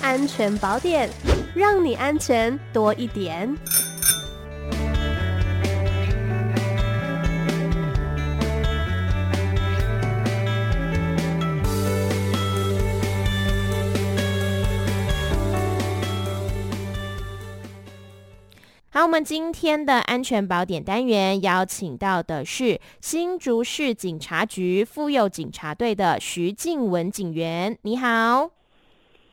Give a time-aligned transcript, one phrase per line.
[0.00, 1.08] 安全宝典，
[1.54, 3.56] 让你安全多一点。
[18.90, 27.78] 好，我们今天的安全宝典单元邀请到的是新竹市警察局妇幼警察队的徐静雯警员。
[27.82, 28.50] 你好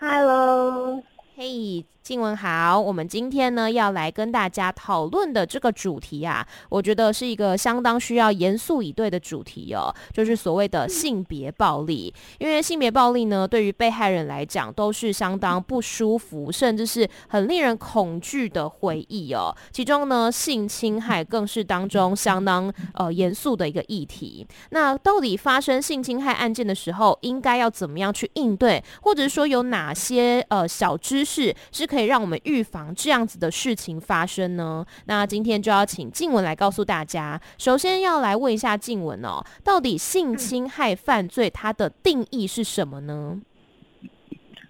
[0.00, 1.02] ，Hello，
[1.34, 1.84] 嘿。
[1.84, 1.97] Hey.
[2.08, 12.10] 静雯好，我们今天呢要来跟大家讨论的这个主题啊，我觉得是一个相当需要严肃以对的主题哦，就是所谓的性别暴力。
[12.38, 19.54] 因为性别暴力呢，对于被害人来讲都是相当不舒服，甚至是很令人恐惧的回忆哦。
[19.70, 24.46] 其中呢，性侵害更是当中相当呃严肃的一个议题。
[24.70, 34.86] 那到底发生性侵害案件的时候，应该要怎么样去应对，或者说有哪些呃小知识是可以可以让我们预防这样子的事情发生呢？
[35.06, 37.40] 那今天就要请静文来告诉大家。
[37.58, 43.40] 首先要来问一下静文哦，到底性侵害犯罪它的定义是什么呢？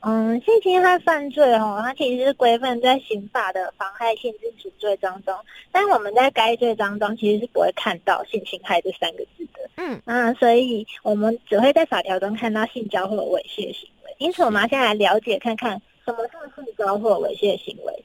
[0.00, 5.34] 嗯，性侵害犯罪哦，它其实是规范在刑法的妨害性之处罪当中，
[5.70, 9.60] 但我们在该罪当中其实是不会看到性侵害这三个字的。
[9.76, 14.16] 嗯，那所以我们只会在法条中看到性交或猥亵行为。
[14.16, 15.78] 因此，我们要先来了解看看。
[16.04, 18.04] 什么是性交或猥亵行为？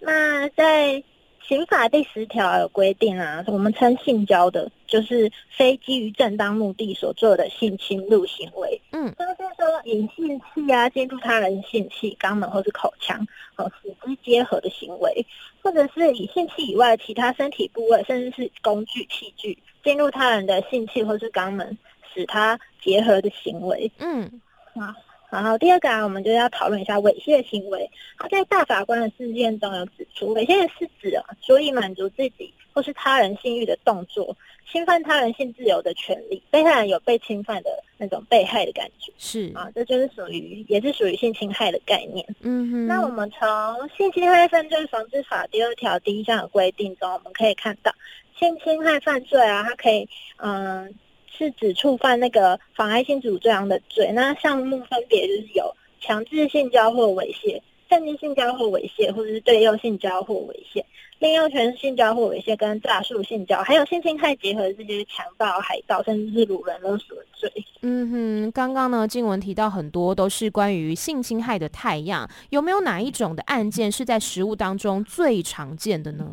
[0.00, 1.02] 那在
[1.46, 8.80] 刑法第十条有规定啊，我们称性交的，就是非基于正当目的所做的性侵入行为。
[8.90, 13.24] 嗯，就是说以性器啊进入他人性器、肛门或是口腔，
[13.54, 15.24] 和使之结合的行为，
[15.62, 21.78] 或者是以性器以外其他身体部位，甚至是工具器具进入他人的性器或是肛门，
[22.12, 23.90] 使他结合的行为。
[23.98, 24.40] 嗯，
[24.74, 24.94] 啊。
[25.30, 27.90] 然后第二个啊，我们就要讨论一下猥亵行为。
[28.18, 34.36] 他在大法官的事件中有指出，猥亵是指啊，足以满足自己或是他人性欲的动作，
[34.70, 36.42] 侵犯他人性自由的权利。
[36.50, 42.24] 被害人有被侵犯的那种被害的感觉，是啊，这就是属于，也是属于性侵害的概念。
[42.40, 42.86] 嗯哼。
[42.86, 43.46] 那我们从
[43.96, 47.92] 《性侵害犯罪防治法》第二条第一项的规定中，我们可以看到，
[48.38, 50.94] 性侵害犯罪啊，它可以嗯。
[51.36, 60.82] 是指触犯那个妨害性主这样的罪，那项目分别就是有强制性交或猥亵、趁机性交或猥亵，或者是对诱性交或猥亵、
[61.18, 67.50] 利用权性交或猥亵跟诈术性交，还有性侵害结合的这些强暴、海盗，甚至是掳人勒索罪。
[67.82, 76.26] 嗯哼，刚刚呢，静文提到很多都是关于性侵害的态样，有没有哪一种的案件是在实务当中最常见的呢？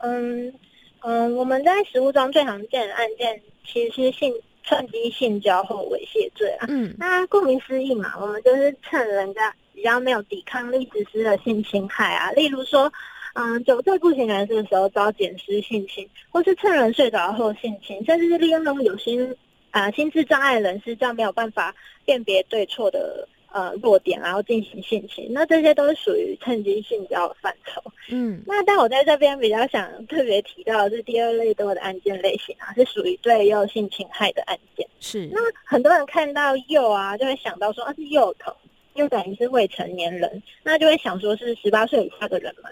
[0.00, 0.52] 嗯
[1.00, 3.40] 嗯，我们在实务中最常见的案件。
[3.66, 12.92] 其实是性趁机性交或猥亵罪啊，嗯，那顾名思义嘛，我们就是趁人家比较没有抵抗力实施的性侵害啊，例如说，
[13.34, 19.36] 嗯，酒醉不省人事的时候遭捡尸性侵，或是趁人睡着后性侵，甚至是利用那种有心
[19.70, 23.28] 啊心智障碍人士这样没有办法辨别对错的。
[23.56, 27.82] 呃，弱点，然后进行性侵，那这些都是属于趁机性交的范畴。
[28.10, 34.86] 嗯，那但我在这边比较想特别提到的是第二类多的案件类型啊，是属于对幼性侵害的案件。
[35.00, 38.54] 是，那很多人看到幼啊，就会想到说啊是幼童，
[38.92, 42.70] 又等于是未成年人，那就会想说是十八岁以下的人们。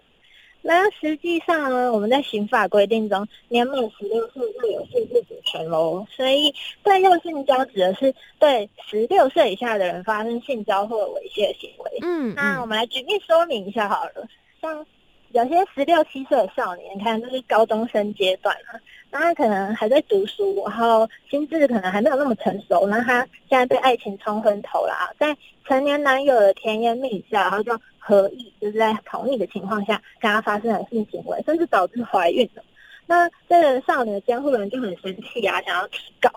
[0.67, 6.07] 那实际上呢，我们在刑法规定中，年满十六岁就有性自主权喽。
[6.11, 11.99] 所以，对幼性交指的是对十六岁以下的人发生性交或猥亵的行为。
[12.01, 14.27] 嗯，那我们来举例说明一下好了。
[14.63, 14.87] 像
[15.33, 23.21] 有些十六七岁的少年，你看就是高中生阶段啊，那他可能还在读书，然后心智可能还没有那么成熟，那他
[23.51, 25.37] 现在被爱情冲昏头了啊，在
[25.69, 27.79] 成年男友的甜言蜜语下，然后就。
[28.07, 32.63] 合意就是在同意的情况下跟他发生了性行为，甚至导致怀孕了。
[33.07, 36.31] 那这个少女的监护人就很生气啊，想要提告。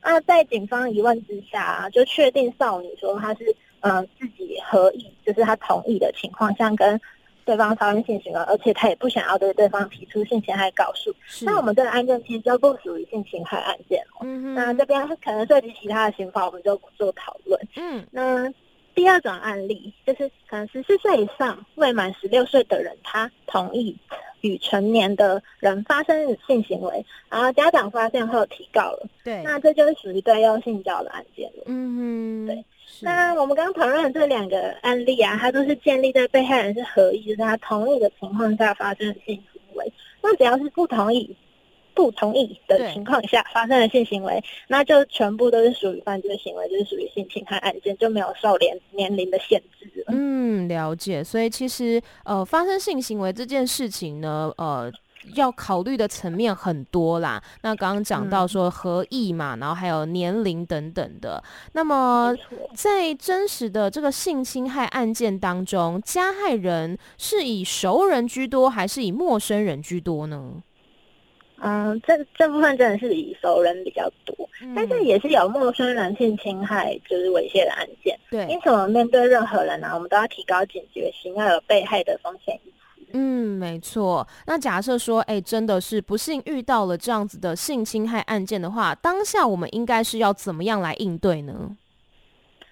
[0.00, 7.00] 那在警方疑问之下啊，就确定少女说她是呃自己合意，就是她同意的情况下跟
[7.44, 11.12] 对方发生性行为，而且她也不想要对对方提出性侵害告诉。
[11.44, 14.22] 那我们这个案件其实就不属于性侵害案件哦。
[14.22, 14.54] 嗯哼。
[14.54, 17.60] 那这边可能涉及其他的刑法，我们就不做讨论。
[17.74, 18.06] 嗯。
[18.12, 18.48] 那。
[18.98, 23.96] 第二种案例就是，可能十四岁以上未满十六岁的人，他同意
[24.40, 31.62] 与成年的人发生性行为，然后家长发现后提告了，对，那这就是属于对幼性交的案件了。
[31.66, 32.64] 嗯哼，对。
[33.00, 39.92] 那我们刚刚讨论的这两个案例啊，它都是建立在被害人是合意，就是他同意的情况下发生的性行为。
[40.20, 41.36] 那只要是不同意，
[41.98, 50.14] 不同意的情况下发生的性行为，那就全部都是属于犯罪行为，就是属于性侵害案件，就没有受年年龄的限制了。
[50.14, 51.24] 嗯，了解。
[51.24, 54.88] 所以其实呃，发生性行为这件事情呢，呃。
[55.34, 57.42] 要考虑的层面很多啦。
[57.62, 61.42] 那刚刚讲到说合意嘛，嗯、然后还有年龄等等的。
[61.72, 62.32] 那么
[62.72, 70.62] 在真实的这个性侵害案件当中，加害人是以熟人居多，还是以陌生人居多呢？
[71.60, 78.16] 嗯，这这部分真的是以熟人比较多，嗯、但是也是有陌生人性侵害就是猥亵的案件。
[78.30, 82.58] 对，因此我们面对任何人呢、啊，我们都要提高警觉性，要有被害的风险。
[83.12, 84.26] 嗯，没错。
[84.46, 91.76] 那假设说，哎，真的是不幸遇到了这样子的性侵害案件的话，当下我们应该是要怎么样来应对呢？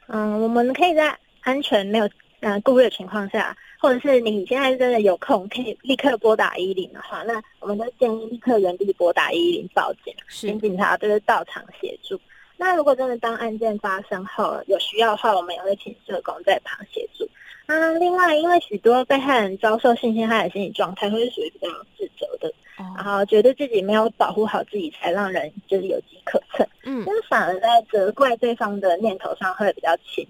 [0.09, 2.09] 嗯，我们可以在安全没有
[2.41, 3.57] 呃顾虑的情况下，
[3.87, 12.21] 或者是你现在真的有空，可以立刻拨打一一零的话，那我们都建议立刻原地拨打一一零报警，请警察就是到场协助。
[12.57, 17.25] 那如果真的当案件发生后有需要的话，我们也会请社工在旁协助。
[17.69, 22.49] 那，另外，因为许多被害人遭受性侵害的心理状态会是属于比较自责的，
[22.79, 30.27] 哦、然后觉得自己没有保护好自己，才让人就是有机可乘，嗯，但是反而在责怪对方的念头上会比较轻。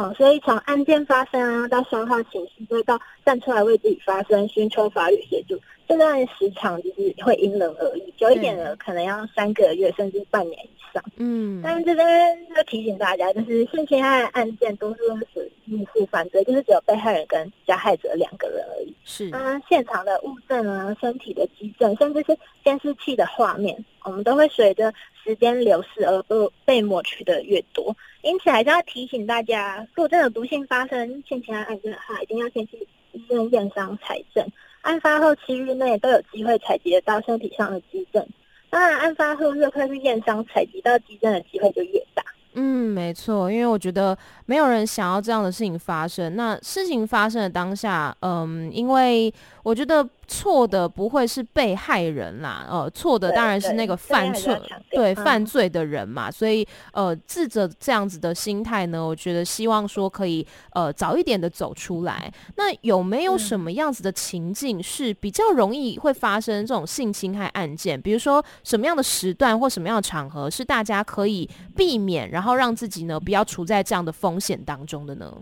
[0.00, 11.04] 好，所以从案件发生啊，到消化情绪，再到站出来为自己发声，寻求法律协助，这段时长就是会因人而异，久一点的可能要三个月甚至半年以上。
[11.16, 12.08] 嗯，但是这边
[12.56, 18.92] 要提醒大家，就是性侵害案件多数属于密室犯罪，就是只有被害人跟加害者两个人而已。
[19.04, 27.96] 是，那现场的物证啊、身体的迹证，甚至是监视器的画面，我们都会随着时间流逝而被被抹去的越多。
[28.22, 32.76] 因此，还是要提醒大家，如果真的不幸发生性侵案件的话，一定要先去
[33.12, 34.46] 医院验伤采证。
[34.82, 38.26] 案发后七日内都有机会采集得到身体上的迹证。
[38.70, 42.19] 当然，案发后越快去验伤采集到迹证的机会就越大。
[42.54, 44.16] 嗯，没错，因为我觉得
[44.46, 46.36] 没有人想要这样的事情发生。
[46.36, 49.32] 那事情发生的当下，嗯，因为
[49.62, 50.08] 我觉得。
[50.30, 54.54] 错的不会是被害人啦，呃，错的当然是那个犯错
[54.88, 62.32] 对，对犯罪的人嘛，所以呃，自责这样子的心态呢，我觉得希望说可以呃早一点的走出来。
[62.54, 68.00] 那有没有什么样子的情境是比较容易会发生这种性侵害案件？
[68.00, 75.34] 比如说什么样的时段或什么样的场合是大家可以避免，然后让自己呢不要处在这样的风险当中的呢？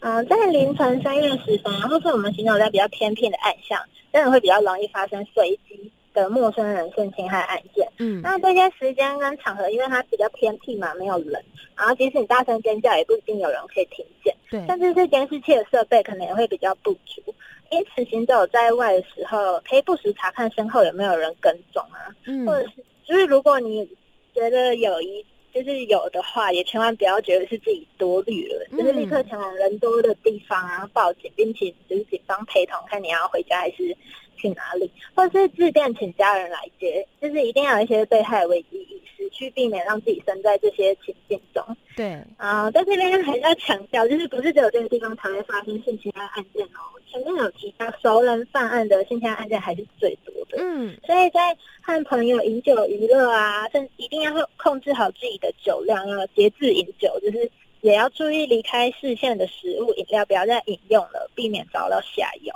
[0.00, 3.80] 嗯、呃，在凌晨三月时分，或是我们行走在比较偏僻的暗巷，
[4.12, 7.88] 真的会比较容易发生随机的陌生人性侵害案件。
[7.98, 11.42] 嗯，那这些时间跟场合，因为它比较偏僻嘛，没有人，
[11.76, 14.34] 然后即使你大声尖叫，也不一定有人可以听见。
[14.50, 17.22] 对，甚至是监视器的设备可能也会比较不足，
[17.70, 22.14] 因此行走在外的时候，可以不时查看身后有没有人跟踪啊。
[22.26, 23.88] 嗯，或者是就是如果你
[24.34, 25.24] 觉得有一。
[25.56, 33.96] 就是有的话，也千万不要觉得是自己多虑了，就是立刻前往人多的地方啊，报警，并且就是警方陪同，看你要回家还是
[34.36, 41.64] 去哪里，或者是致电请家人来接，就是一定要有一些被害危机意识，去避免让自己身在这些情境中。
[41.96, 46.80] 对啊，在这边还是要强调，就是不是只有这个地方才会发生性侵害案件哦。
[47.10, 50.58] 前面有提到，熟人犯案的性侵害案件还是最多的。
[50.60, 62.54] 嗯，所以在和朋友饮酒娱乐啊，甚至一定要控制好自己的酒量，要节制饮酒，就是也要注意离开视线的食物、饮料，不要再饮用了，避免遭到下药。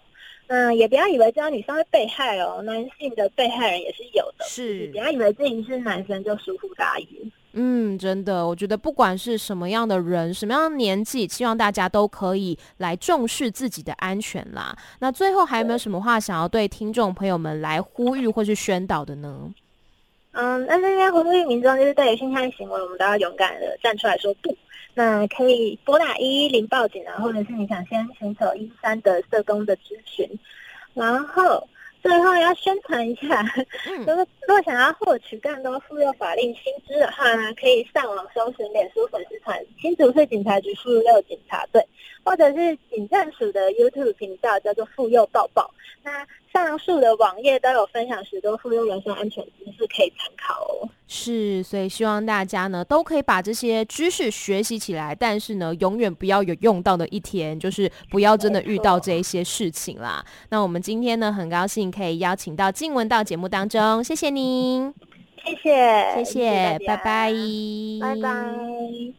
[0.52, 4.44] 嗯，也不要以为这样女生会被害哦，男性的被害人也是有的。
[4.44, 7.06] 是，不要以为自己是男生就疏忽大意。
[7.52, 14.76] 嗯，真的，我觉得不管是什么样的人，什么样的年纪，希望大家都可以来重视自己的安全啦。
[14.98, 19.54] 那最后还有没有什么话想要对听众朋友们来呼吁或是宣导的呢？
[20.32, 24.52] 嗯，那这边呼吁民众就是对于性侵害行为，我们都要勇敢的站出来说不。
[24.94, 30.28] 那可以拨打一一零报警啊，或者是你想先寻求一三的社工的咨询，
[30.94, 31.66] 然后
[32.02, 33.42] 最后要宣传一下，
[34.06, 41.86] 就是若想要获取更多妇幼法令新知的话呢，可以上网搜寻脸书粉丝团新竹市警察局妇幼警察队，
[42.24, 45.70] 或者是警政署的 YouTube 频道叫做妇幼抱抱。
[46.02, 50.88] 那上述的网页都有分享许多妇幼人身安全知识可以参考哦。
[51.06, 60.24] 是，所以希望大家呢都可以把这些知识学习起来，但是呢，永远不要有用到的一天，就是不要真的遇到这一些事情啦。
[60.48, 64.92] 那我们今天呢，很高兴可以邀请到静文到节目当中，谢谢您，
[65.44, 67.32] 谢谢，谢谢，拜拜，
[68.00, 69.14] 拜拜。